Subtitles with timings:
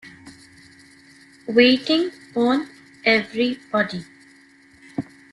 [1.47, 2.67] Waiting on
[3.05, 4.03] everybody.